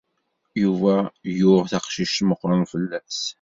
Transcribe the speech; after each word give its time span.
Yuba 0.61 0.93
yuɣ 1.39 1.61
tqcict 1.71 2.19
meqqren 2.27 2.63
fell-as. 2.71 3.21